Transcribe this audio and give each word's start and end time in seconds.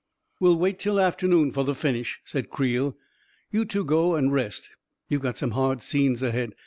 "We 0.39 0.49
will 0.49 0.57
wait 0.57 0.79
till 0.79 0.99
afternoon 0.99 1.51
for 1.51 1.63
the 1.63 1.75
finish," 1.75 2.21
said 2.25 2.49
Creel." 2.49 2.97
You 3.51 3.65
two 3.65 3.85
go 3.85 4.15
and 4.15 4.33
rest— 4.33 4.71
you've 5.09 5.21
got 5.21 5.37
some 5.37 5.51
hard 5.51 5.79
scenes 5.79 6.23
ahead. 6.23 6.55